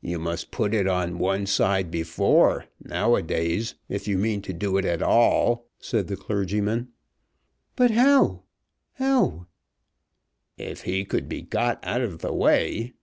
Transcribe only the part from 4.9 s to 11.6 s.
all," said the clergyman. "But how? how?" "If he could be